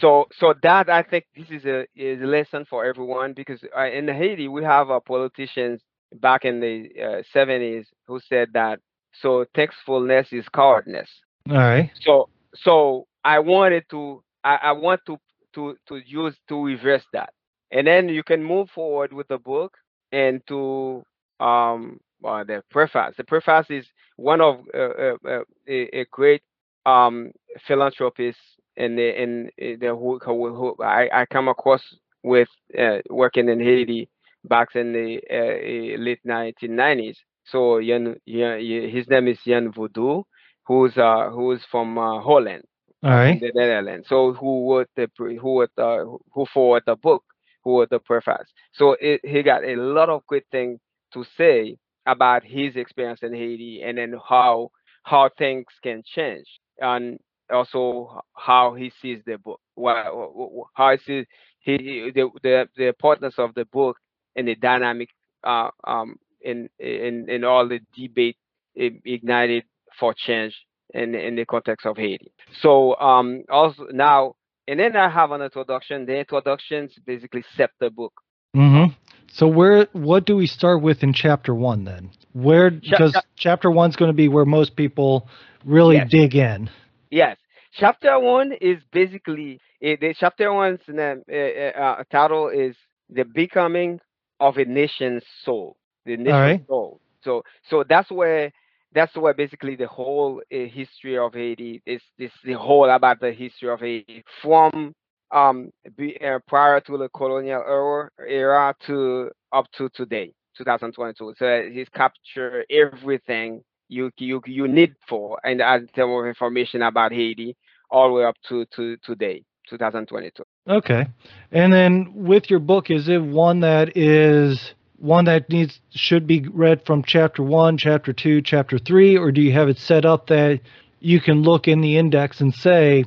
[0.00, 3.86] So, so that I think this is a is a lesson for everyone because uh,
[3.86, 5.80] in Haiti we have uh, politicians
[6.20, 8.80] back in the uh, seventies who said that
[9.20, 11.08] so thankfulness is cowardness.
[11.50, 11.90] All right.
[12.02, 15.18] So, so I wanted to I, I want to
[15.54, 17.32] to to use to reverse that,
[17.70, 19.76] and then you can move forward with the book
[20.12, 21.04] and to
[21.40, 23.14] um uh, the preface.
[23.16, 26.42] The preface is one of uh, uh, uh, a, a great
[26.86, 27.30] um
[27.66, 28.38] philanthropist
[28.76, 31.82] in the in in the who, who, I, I come across
[32.22, 34.08] with uh, working in Haiti
[34.44, 37.16] back in the uh, late 1990s.
[37.46, 40.22] So Yan, his name is Jan Voodoo,
[40.66, 42.64] who's uh who's from uh, Holland,
[43.02, 43.40] All right.
[43.40, 44.06] the Netherlands.
[44.08, 47.24] So who wrote the who wrote uh, who forward the book,
[47.64, 48.48] who wrote the preface.
[48.72, 50.80] So it, he got a lot of good things
[51.12, 54.70] to say about his experience in Haiti and then how
[55.04, 56.46] how things can change
[56.80, 57.18] and
[57.50, 61.26] also how he sees the book, how he sees
[61.60, 63.98] he, the, the the importance of the book
[64.36, 65.08] and the dynamic
[65.44, 68.36] uh, um, in in in all the debate
[68.74, 69.64] ignited
[69.98, 70.54] for change
[70.92, 72.32] in in the context of Haiti.
[72.60, 74.34] So um, also now
[74.66, 76.06] and then I have an introduction.
[76.06, 78.12] The introductions basically set the book.
[78.56, 78.92] Mm-hmm.
[79.32, 82.10] So where what do we start with in chapter one then?
[82.32, 85.28] Where because Ch- chapter one's going to be where most people
[85.64, 86.10] really yes.
[86.10, 86.70] dig in.
[87.14, 87.36] Yes,
[87.78, 92.74] chapter one is basically it, the chapter one's uh, uh, uh, title is
[93.08, 94.00] the becoming
[94.40, 95.76] of a nation's soul.
[96.06, 96.66] The nation's right.
[96.66, 97.00] soul.
[97.22, 98.50] So so that's where
[98.92, 103.30] that's where basically the whole uh, history of Haiti is this the whole about the
[103.30, 104.92] history of Haiti from
[105.30, 111.68] um be, uh, prior to the colonial era era to up to today 2022 so
[111.72, 117.56] he's captured everything you you you need for and as term of information about Haiti
[117.90, 121.06] all the way up to to today 2022 okay
[121.52, 126.46] and then with your book is it one that is one that needs should be
[126.52, 130.26] read from chapter 1 chapter 2 chapter 3 or do you have it set up
[130.28, 130.60] that
[131.00, 133.04] you can look in the index and say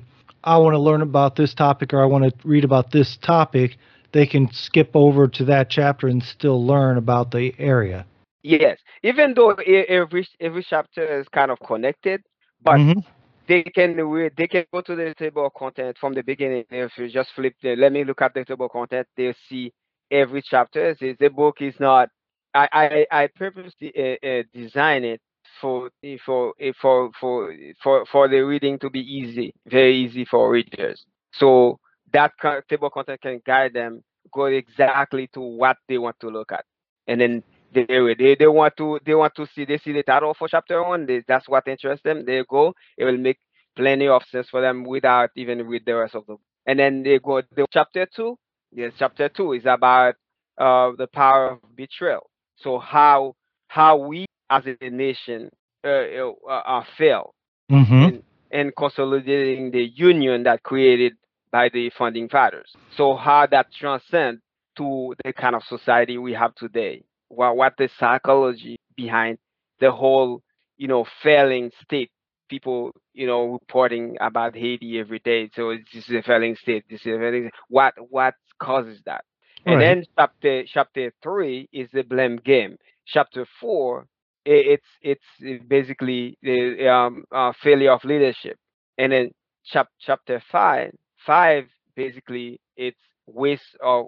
[0.48, 3.78] I want to learn about this topic or I want to read about this topic,
[4.14, 8.06] they can skip over to that chapter and still learn about the area.
[8.48, 12.22] Yes, even though every every chapter is kind of connected,
[12.64, 13.00] but mm-hmm.
[13.46, 13.98] they can
[14.38, 16.64] they can go to the table of content from the beginning.
[16.70, 19.74] If you just flip the, let me look at the table of content, they'll see
[20.10, 20.96] every chapter.
[20.98, 22.08] The book is not.
[22.54, 25.20] I I, I purposely uh, uh, design it
[25.60, 25.90] for
[26.26, 31.06] for for for for for the reading to be easy, very easy for readers.
[31.34, 31.80] So
[32.14, 32.32] that
[32.70, 36.64] table of content can guide them go exactly to what they want to look at,
[37.08, 37.86] and then they
[38.18, 41.06] they, they want to they want to see they see the title for chapter one.
[41.06, 42.26] They, that's what interests them.
[42.26, 42.74] They go.
[42.98, 43.40] It will make
[43.76, 46.38] plenty of sense for them without even read the rest of the.
[46.66, 48.38] And then they go to chapter two.
[48.72, 50.16] Yes, chapter two is about
[50.58, 52.30] uh, the power of betrayal.
[52.58, 53.36] So how
[53.68, 55.50] how we as a nation
[55.84, 57.34] uh, uh, uh failed
[57.72, 57.94] mm-hmm.
[57.94, 61.14] in, in consolidating the union that created
[61.52, 62.76] by the founding fathers.
[62.96, 64.40] So how that transcend
[64.78, 67.04] to the kind of society we have today?
[67.30, 69.38] What what the psychology behind
[69.80, 70.42] the whole,
[70.78, 72.12] you know, failing state?
[72.50, 75.50] People, you know, reporting about Haiti every day.
[75.56, 76.86] So this is a failing state.
[76.90, 77.50] This is a failing.
[77.70, 79.24] What what causes that?
[79.66, 82.78] And then chapter chapter three is the blame game.
[83.06, 84.06] Chapter four
[84.46, 85.24] it's it's
[85.68, 88.58] basically the um, uh, failure of leadership.
[88.98, 89.32] And then
[89.66, 90.92] chap- chapter five,
[91.26, 94.08] five basically it's waste of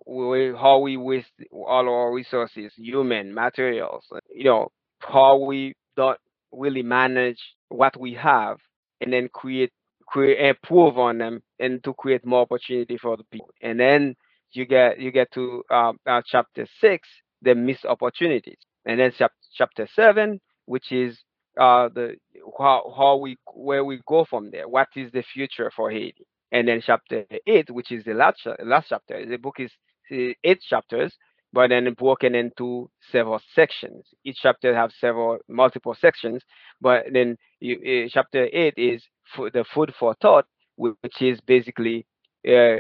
[0.58, 4.06] how we waste all our resources, human materials.
[4.34, 6.20] You know how we don't
[6.52, 8.58] really manage what we have,
[9.02, 9.72] and then create
[10.08, 13.54] create improve on them, and to create more opportunity for the people.
[13.62, 14.16] And then
[14.54, 17.08] you get you get to uh, uh, chapter six,
[17.42, 18.58] the missed opportunities.
[18.86, 21.18] And then chap- chapter seven, which is
[21.60, 22.16] uh, the
[22.58, 24.68] how, how we where we go from there.
[24.68, 26.26] What is the future for Haiti?
[26.52, 29.26] And then chapter eight, which is the last last chapter.
[29.26, 29.72] The book is
[30.12, 31.14] eight chapters,
[31.54, 34.06] but then broken into several sections.
[34.24, 36.42] Each chapter has several multiple sections,
[36.82, 39.04] but then you, uh, chapter eight is
[39.38, 42.06] the food for thought, which is basically
[42.48, 42.78] uh,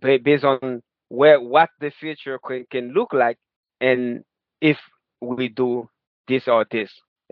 [0.00, 3.38] based on where what the future can, can look like,
[3.80, 4.24] and
[4.60, 4.78] if
[5.20, 5.88] we do
[6.26, 6.90] this or this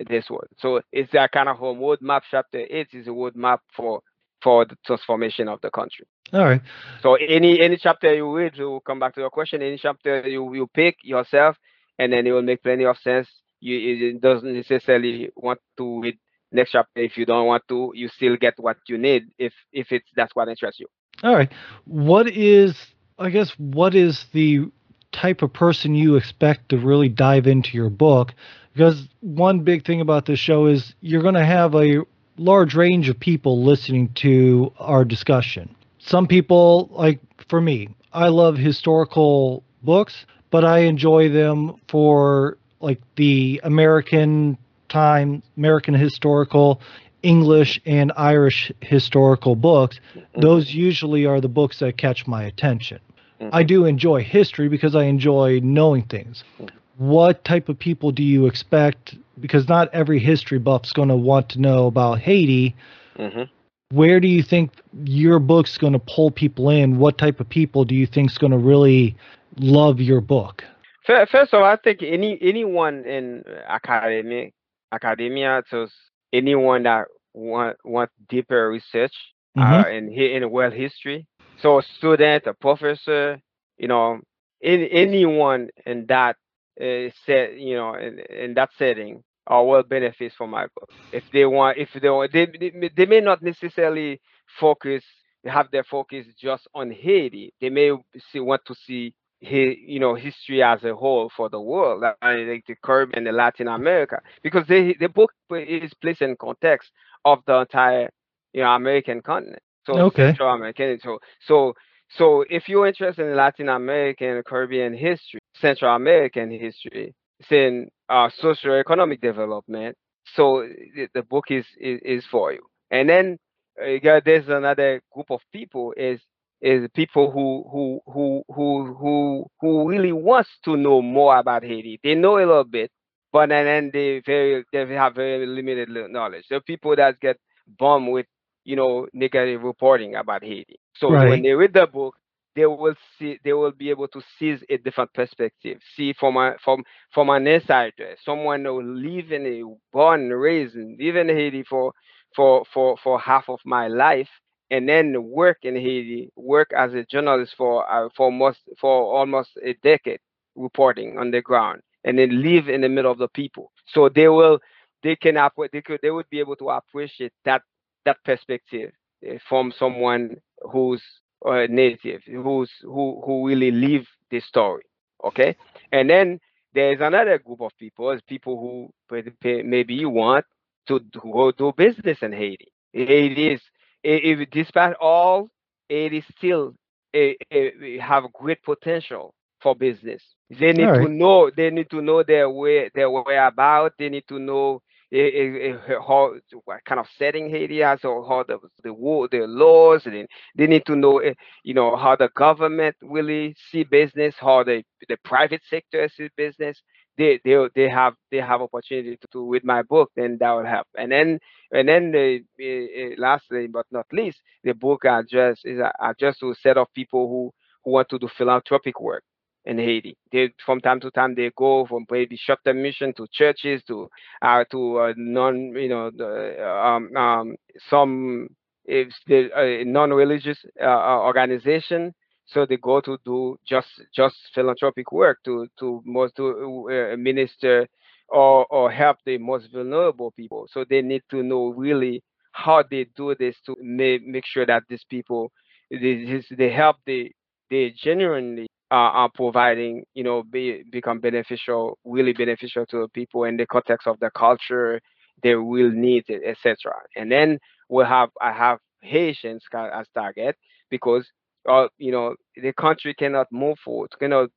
[0.09, 0.47] this one.
[0.59, 2.23] So it's that kind of a roadmap.
[2.31, 4.03] Chapter eight is a roadmap for
[4.43, 6.07] for the transformation of the country.
[6.33, 6.63] All right.
[7.03, 9.63] So any any chapter you read, to come back to your question.
[9.63, 11.57] Any chapter you you pick yourself,
[11.99, 13.29] and then it will make plenty of sense.
[13.61, 16.19] You it doesn't necessarily want to read
[16.53, 17.93] next chapter if you don't want to.
[17.95, 20.87] You still get what you need if if it's that's what interests you.
[21.23, 21.53] All right.
[21.85, 22.77] What is
[23.19, 24.71] I guess what is the
[25.13, 28.33] type of person you expect to really dive into your book
[28.73, 32.03] because one big thing about this show is you're going to have a
[32.41, 35.75] large range of people listening to our discussion.
[35.99, 43.01] Some people, like for me, I love historical books, but I enjoy them for like
[43.17, 44.57] the American
[44.89, 46.81] time, American historical,
[47.23, 50.01] English, and Irish historical books.
[50.15, 50.41] Mm-hmm.
[50.41, 53.01] Those usually are the books that catch my attention.
[53.39, 53.55] Mm-hmm.
[53.55, 56.43] I do enjoy history because I enjoy knowing things.
[56.59, 61.17] Mm-hmm what type of people do you expect because not every history buff's going to
[61.17, 62.77] want to know about Haiti.
[63.17, 63.43] hmm
[63.91, 64.73] Where do you think
[65.05, 66.99] your book's going to pull people in?
[66.99, 69.17] What type of people do you think's going to really
[69.59, 70.65] love your book?
[71.07, 74.55] First of all, I think any anyone in academic
[74.93, 75.89] academia, so
[76.33, 79.15] anyone that want want deeper research
[79.57, 79.97] uh, Mhm.
[79.97, 81.27] in in world history,
[81.59, 83.41] so a student, a professor,
[83.77, 84.21] you know,
[84.63, 86.37] any, anyone in that
[86.81, 90.91] uh, set, you know, in, in that setting, are will benefits from my book.
[91.13, 94.21] If they want, if they want, they, they may- they may not necessarily
[94.61, 95.05] focus
[95.47, 97.53] have their focus just on Haiti.
[97.61, 97.93] They may
[98.33, 102.17] see want to see hi- you know history as a whole for the world, like
[102.23, 106.91] like the Caribbean and Latin America, because they, the book is placed in context
[107.25, 108.11] of the entire
[108.53, 109.63] you know American continent.
[109.87, 110.37] So Okay.
[110.37, 110.99] Central American.
[111.03, 111.75] So so
[112.11, 118.29] so if you're interested in Latin American Caribbean history, Central American history, it's in uh,
[118.39, 119.97] socio-economic development.
[120.35, 122.63] So the, the book is, is is for you.
[122.91, 123.39] And then
[123.81, 126.21] uh, there's another group of people is
[126.61, 131.99] is people who who who who who who really wants to know more about Haiti.
[132.03, 132.91] They know a little bit,
[133.33, 136.45] but then, then they very they have very limited knowledge.
[136.49, 137.39] There are people that get
[137.79, 138.27] bummed with
[138.65, 140.79] you know negative reporting about Haiti.
[140.97, 142.17] So when they read the book,
[142.61, 145.79] they will see they will be able to seize a different perspective.
[145.97, 151.17] See from a from from an insider, someone who live in a born raised live
[151.17, 151.93] in Haiti for
[152.37, 154.29] for for for half of my life
[154.71, 159.51] and then work in Haiti, work as a journalist for uh, for most for almost
[159.65, 160.21] a decade,
[160.55, 163.73] reporting on the ground, and then live in the middle of the people.
[163.87, 164.59] So they will,
[165.03, 165.39] they can
[165.73, 167.63] they could they would be able to appreciate that
[168.05, 168.93] that perspective
[169.29, 170.37] uh, from someone
[170.71, 171.03] who's
[171.47, 174.85] uh, native, who's who who really live the story.
[175.25, 175.57] Okay,
[175.93, 176.41] and then
[176.75, 180.45] there's another group of people, is people who may- may- maybe you want
[180.87, 182.73] to do- go do business in Haiti.
[182.93, 183.61] Haiti is
[184.03, 185.49] if despite all,
[185.89, 186.75] it is still
[187.15, 190.23] a, a, have great potential for business.
[190.51, 191.51] They need All to know.
[191.51, 193.93] They need to know their way, their whereabout.
[193.99, 198.27] They need to know eh, eh, eh, how what kind of setting Haiti has, or
[198.29, 200.07] how the the war, the laws.
[200.07, 204.65] And they need to know, eh, you know, how the government really see business, how
[204.65, 206.83] the the private sector see business.
[207.19, 210.67] They they they have they have opportunity to, to with my book, then that will
[210.67, 210.87] help.
[210.99, 211.41] And then
[211.73, 216.51] and then the uh, lastly but not least, the book address is a- addressed to
[216.51, 217.53] a set of people who
[217.85, 219.25] who want to do philanthropic work
[219.65, 220.17] in Haiti.
[220.33, 224.09] They from time to time they go from maybe short-term mission to churches to
[224.43, 227.57] uh, to uh, non you know the, um, um,
[227.89, 228.49] some
[228.85, 232.15] if the uh, non-religious uh, uh, organization.
[232.47, 237.87] So they go to do just just philanthropic work to to most to uh, minister
[238.29, 240.67] or or help the most vulnerable people.
[240.73, 244.83] So they need to know really how they do this to make make sure that
[244.89, 245.53] these people
[245.91, 247.31] they, they help the
[247.71, 253.45] they genuinely uh, are providing you know be, become beneficial really beneficial to the people
[253.45, 255.01] in the context of the culture
[255.43, 260.57] their real needs etc and then we'll have i have haitians as target
[260.91, 261.27] because
[261.69, 264.51] uh, you know the country cannot move forward cannot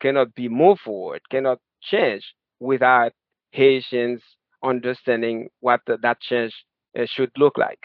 [0.00, 3.12] cannot be moved forward cannot change without
[3.52, 4.20] haitians
[4.64, 6.52] understanding what the, that change
[6.98, 7.78] uh, should look like.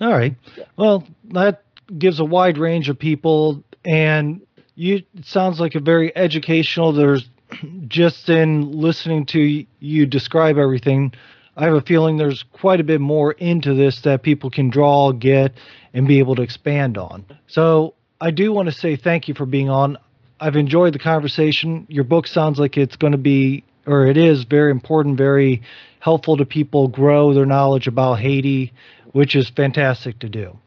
[0.00, 0.34] All right.
[0.56, 0.64] yeah.
[0.76, 1.62] Well, that
[1.98, 4.40] gives a wide range of people, and
[4.74, 6.92] you it sounds like a very educational.
[6.92, 7.28] There's
[7.88, 11.12] just in listening to you describe everything,
[11.56, 15.12] I have a feeling there's quite a bit more into this that people can draw,
[15.12, 15.52] get,
[15.92, 17.24] and be able to expand on.
[17.46, 19.98] So I do want to say thank you for being on.
[20.40, 21.86] I've enjoyed the conversation.
[21.88, 25.62] Your book sounds like it's going to be, or it is, very important, very
[26.00, 28.72] helpful to people grow their knowledge about Haiti,
[29.12, 30.58] which is fantastic to do.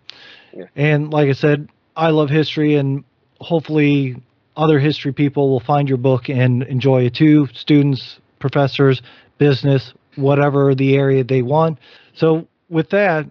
[0.54, 3.04] yeah And like I said, I love history, and
[3.40, 4.16] hopefully,
[4.58, 7.48] other history people will find your book and enjoy it too.
[7.54, 9.02] Students, professors,
[9.38, 11.80] business, whatever the area they want.
[12.14, 13.26] So, with that,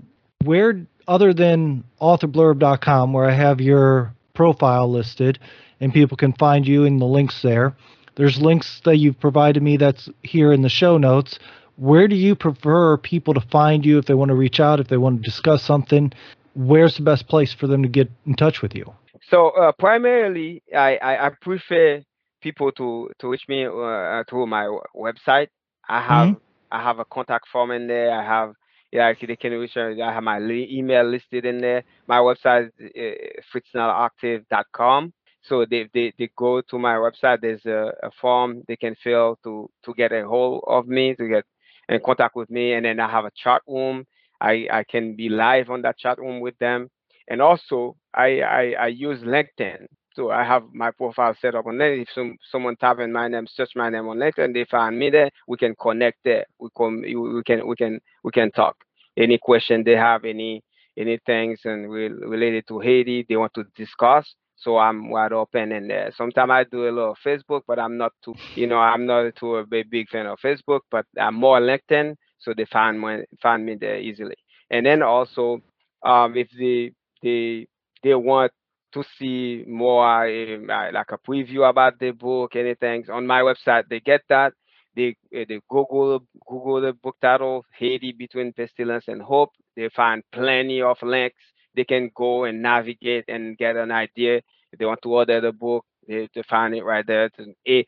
[0.45, 5.39] where other than authorblurb.com, where I have your profile listed
[5.81, 7.75] and people can find you in the links there,
[8.17, 11.39] there's links that you've provided me that's here in the show notes.
[11.77, 14.89] Where do you prefer people to find you if they want to reach out, if
[14.89, 16.13] they want to discuss something?
[16.55, 18.95] Where's the best place for them to get in touch with you?
[19.31, 22.03] So uh, primarily, I, I, I prefer
[22.43, 24.65] people to, to reach me uh, through my
[24.97, 25.49] website.
[25.89, 26.33] I have hmm
[26.71, 28.13] I have a contact form in there.
[28.13, 28.55] I have
[28.93, 29.77] yeah, actually they can reach.
[29.77, 30.03] me.
[30.03, 31.85] I have my email listed in there.
[32.09, 35.13] My website is uh, fritzneloctave.com.
[35.45, 37.41] So they, they they go to my website.
[37.43, 41.29] There's a, a form they can fill to to get a hold of me to
[41.29, 41.45] get
[41.89, 42.75] in contact with me.
[42.75, 44.07] And then I have a chat room.
[44.41, 46.91] I, I can be live on that chat room with them.
[47.29, 49.87] And also, I, I, I use LinkedIn.
[50.15, 51.93] So I have my profile set up on there.
[51.95, 55.11] If some, someone type in my name, search my name on LinkedIn, they find me
[55.11, 55.31] there.
[55.49, 56.45] We can connect there.
[56.61, 58.77] We can we can we can we can talk.
[59.17, 60.63] Any question they have, any
[60.97, 64.33] any things and related to Haiti they want to discuss.
[64.57, 66.13] So I'm wide open and there.
[66.17, 69.57] Sometimes I do a little Facebook, but I'm not too, you know, I'm not too
[69.57, 73.67] a big, big fan of Facebook, but I'm more LinkedIn, so they find me find
[73.67, 74.37] me there easily.
[74.71, 75.61] And then also,
[76.05, 76.93] um, if they
[77.23, 77.67] they
[78.05, 78.53] they want
[78.93, 83.99] to see more uh, like a preview about the book, anything on my website, they
[84.01, 84.53] get that.
[84.95, 89.51] They uh, they Google Google the book title Haiti between pestilence and hope.
[89.75, 91.43] They find plenty of links.
[91.75, 94.37] They can go and navigate and get an idea.
[94.73, 97.31] If they want to order the book, they, they find it right there.
[97.65, 97.87] It,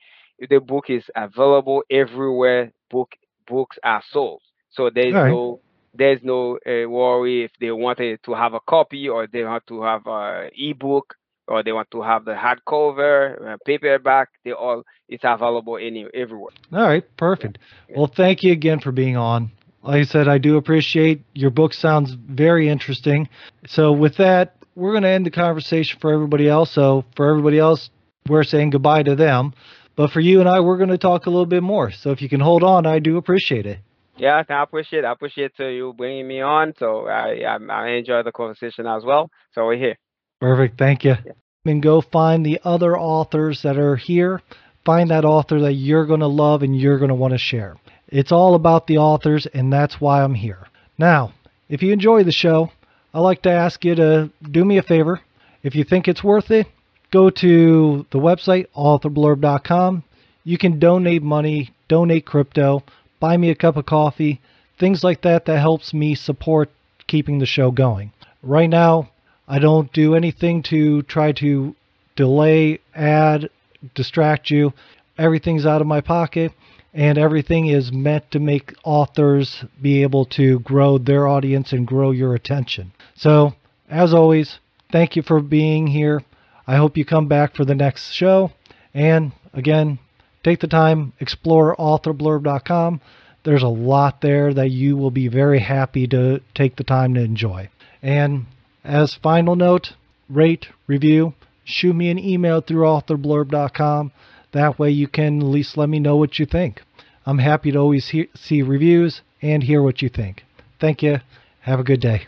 [0.50, 3.12] the book is available everywhere book
[3.46, 4.42] books are sold.
[4.70, 5.28] So there's right.
[5.28, 5.60] no
[5.96, 9.82] there's no uh, worry if they wanted to have a copy or they want to
[9.82, 11.14] have a ebook
[11.48, 14.28] or they want to have the hardcover, uh, paperback.
[14.44, 16.52] They all it's available any everywhere.
[16.72, 17.58] All right, perfect.
[17.94, 19.52] Well, thank you again for being on.
[19.82, 21.72] Like I said, I do appreciate your book.
[21.72, 23.28] Sounds very interesting.
[23.68, 26.72] So with that, we're going to end the conversation for everybody else.
[26.72, 27.88] So for everybody else,
[28.28, 29.54] we're saying goodbye to them.
[29.94, 31.92] But for you and I, we're going to talk a little bit more.
[31.92, 33.78] So if you can hold on, I do appreciate it.
[34.18, 36.72] Yeah, I appreciate I appreciate you bringing me on.
[36.78, 39.30] So I, I, I enjoy the conversation as well.
[39.52, 39.98] So we're here.
[40.40, 40.78] Perfect.
[40.78, 41.14] Thank you.
[41.24, 41.32] Yeah.
[41.64, 44.40] And go find the other authors that are here.
[44.84, 47.76] Find that author that you're going to love and you're going to want to share.
[48.08, 50.68] It's all about the authors, and that's why I'm here.
[50.96, 51.32] Now,
[51.68, 52.70] if you enjoy the show,
[53.12, 55.20] I'd like to ask you to do me a favor.
[55.64, 56.68] If you think it's worth it,
[57.10, 60.04] go to the website, authorblurb.com.
[60.44, 62.84] You can donate money, donate crypto,
[63.26, 64.40] buy me a cup of coffee,
[64.78, 66.70] things like that that helps me support
[67.08, 68.12] keeping the show going.
[68.40, 69.10] Right now,
[69.48, 71.74] I don't do anything to try to
[72.14, 73.50] delay, add,
[73.96, 74.72] distract you.
[75.18, 76.52] Everything's out of my pocket
[76.94, 82.12] and everything is meant to make authors be able to grow their audience and grow
[82.12, 82.92] your attention.
[83.16, 83.54] So,
[83.90, 84.60] as always,
[84.92, 86.22] thank you for being here.
[86.64, 88.52] I hope you come back for the next show.
[88.94, 89.98] And again,
[90.46, 93.00] take the time, explore authorblurb.com.
[93.42, 97.20] There's a lot there that you will be very happy to take the time to
[97.20, 97.68] enjoy.
[98.00, 98.46] And
[98.84, 99.94] as final note,
[100.28, 101.34] rate, review,
[101.64, 104.12] shoot me an email through authorblurb.com.
[104.52, 106.80] That way you can at least let me know what you think.
[107.24, 110.44] I'm happy to always see reviews and hear what you think.
[110.80, 111.18] Thank you.
[111.62, 112.26] Have a good day.